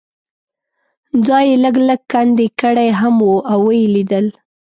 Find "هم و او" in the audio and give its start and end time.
2.99-3.61